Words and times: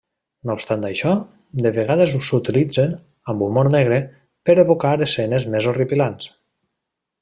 No 0.49 0.53
obstant 0.59 0.85
això, 0.87 1.11
de 1.65 1.71
vegades 1.75 2.15
s'utilitzen, 2.29 2.97
amb 3.35 3.47
humor 3.51 3.71
negre, 3.79 4.03
per 4.51 4.59
evocar 4.67 4.99
escenes 5.11 5.51
més 5.57 5.73
horripilants. 5.75 6.37